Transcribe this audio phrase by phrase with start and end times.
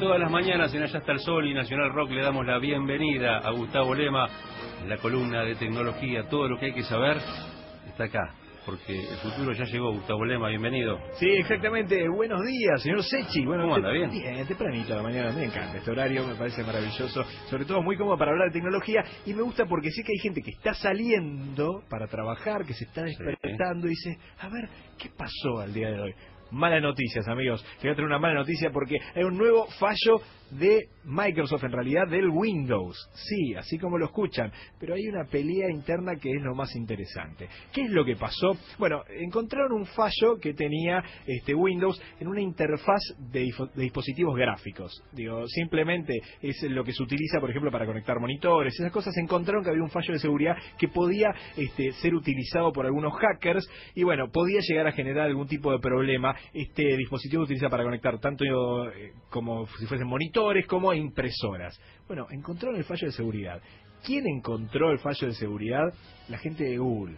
[0.00, 3.36] todas las mañanas en Allá está el Sol y Nacional Rock le damos la bienvenida
[3.36, 4.26] a Gustavo Lema,
[4.88, 6.26] la columna de tecnología.
[6.26, 7.18] Todo lo que hay que saber
[7.86, 8.32] está acá,
[8.64, 9.92] porque el futuro ya llegó.
[9.92, 10.98] Gustavo Lema, bienvenido.
[11.18, 12.08] Sí, exactamente.
[12.08, 13.44] Buenos días, señor Sechi.
[13.44, 13.90] Bueno, ¿Cómo anda?
[13.90, 14.10] ¿Bien?
[14.10, 15.32] Bien, tempranito a la mañana.
[15.32, 17.22] Me encanta este horario, me parece maravilloso.
[17.50, 19.04] Sobre todo muy cómodo para hablar de tecnología.
[19.26, 22.84] Y me gusta porque sé que hay gente que está saliendo para trabajar, que se
[22.84, 26.14] está despertando y dice, a ver, ¿qué pasó al día de hoy?
[26.50, 27.64] Malas noticias, amigos.
[27.76, 31.72] Le voy a traer una mala noticia porque hay un nuevo fallo de Microsoft, en
[31.72, 32.96] realidad del Windows.
[33.14, 34.50] Sí, así como lo escuchan.
[34.78, 37.48] Pero hay una pelea interna que es lo más interesante.
[37.72, 38.56] ¿Qué es lo que pasó?
[38.78, 45.02] Bueno, encontraron un fallo que tenía este Windows en una interfaz de, de dispositivos gráficos.
[45.12, 48.74] Digo, simplemente es lo que se utiliza, por ejemplo, para conectar monitores.
[48.78, 52.86] Esas cosas encontraron que había un fallo de seguridad que podía este, ser utilizado por
[52.86, 56.34] algunos hackers y bueno, podía llegar a generar algún tipo de problema.
[56.52, 61.80] Este dispositivo utiliza para conectar tanto eh, como si fuesen monitores como impresoras.
[62.06, 63.62] Bueno, encontraron el fallo de seguridad.
[64.04, 65.92] ¿Quién encontró el fallo de seguridad?
[66.28, 67.16] La gente de Google.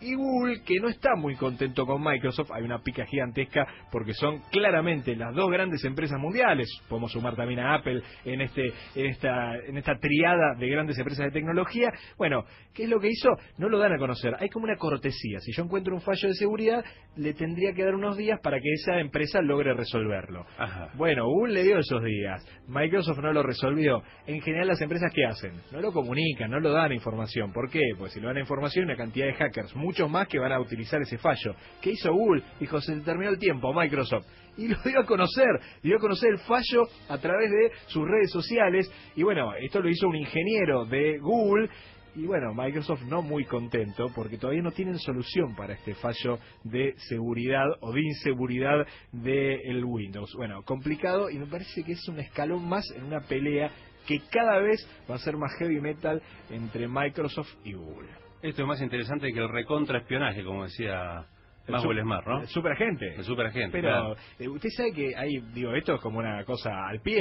[0.00, 4.40] Y Google, que no está muy contento con Microsoft, hay una pica gigantesca porque son
[4.50, 6.68] claramente las dos grandes empresas mundiales.
[6.88, 11.26] Podemos sumar también a Apple en este en esta en esta triada de grandes empresas
[11.26, 11.90] de tecnología.
[12.16, 13.30] Bueno, ¿qué es lo que hizo?
[13.58, 14.34] No lo dan a conocer.
[14.38, 15.40] Hay como una cortesía.
[15.40, 16.84] Si yo encuentro un fallo de seguridad,
[17.16, 20.46] le tendría que dar unos días para que esa empresa logre resolverlo.
[20.58, 20.90] Ajá.
[20.94, 22.44] Bueno, Google le dio esos días.
[22.68, 24.02] Microsoft no lo resolvió.
[24.26, 25.52] En general, las empresas, ¿qué hacen?
[25.72, 27.52] No lo comunican, no lo dan información.
[27.52, 27.80] ¿Por qué?
[27.98, 31.00] Pues si lo dan información, una cantidad de hackers, muchos más que van a utilizar
[31.00, 31.54] ese fallo.
[31.80, 32.42] ¿Qué hizo Google?
[32.60, 34.26] Dijo, se terminó el tiempo, Microsoft.
[34.58, 35.46] Y lo dio a conocer,
[35.82, 38.92] dio a conocer el fallo a través de sus redes sociales.
[39.16, 41.70] Y bueno, esto lo hizo un ingeniero de Google.
[42.16, 46.94] Y bueno, Microsoft no muy contento porque todavía no tienen solución para este fallo de
[47.08, 50.34] seguridad o de inseguridad del Windows.
[50.36, 53.70] Bueno, complicado y me parece que es un escalón más en una pelea
[54.06, 58.27] que cada vez va a ser más heavy metal entre Microsoft y Google.
[58.42, 61.24] Esto es más interesante que el recontraespionaje, como decía
[61.68, 62.40] Maxwell su- Smart, ¿no?
[62.42, 63.14] el Superagente.
[63.16, 63.70] El superagente.
[63.72, 64.16] Pero claro.
[64.38, 67.18] eh, usted sabe que hay, digo, esto es como una cosa al pie.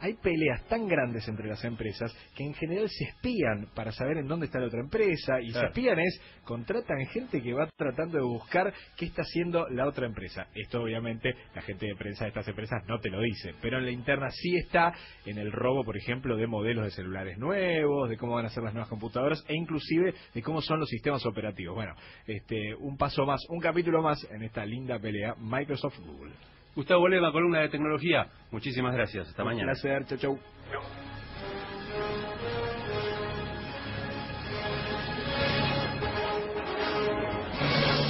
[0.00, 4.28] Hay peleas tan grandes entre las empresas que en general se espían para saber en
[4.28, 5.60] dónde está la otra empresa y Claro.
[5.60, 10.06] se espían es contratan gente que va tratando de buscar qué está haciendo la otra
[10.06, 10.46] empresa.
[10.54, 13.84] Esto obviamente la gente de prensa de estas empresas no te lo dice, pero en
[13.86, 14.92] la interna sí está
[15.24, 18.62] en el robo, por ejemplo, de modelos de celulares nuevos, de cómo van a ser
[18.62, 21.74] las nuevas computadoras e inclusive de cómo son los sistemas operativos.
[21.74, 21.94] Bueno,
[22.26, 26.32] este un paso más, un capítulo más en esta linda pelea Microsoft Google.
[26.76, 28.28] Gustavo Lema, columna de tecnología.
[28.52, 29.28] Muchísimas gracias.
[29.28, 29.72] Hasta Un mañana.
[29.72, 30.38] placer, chau chau.